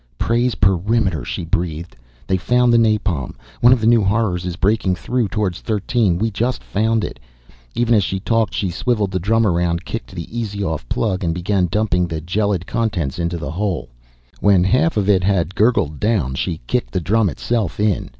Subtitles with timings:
[0.17, 1.95] "Praise Perimeter!" she breathed.
[2.25, 3.35] "They found the napalm.
[3.59, 7.19] One of the new horrors is breaking through towards Thirteen, we just found it."
[7.75, 11.35] Even as she talked she swiveled the drum around, kicked the easy off plug, and
[11.35, 13.89] began dumping the gelid contents into the hole.
[14.39, 18.09] When half of it had gurgled down, she kicked the drum itself in.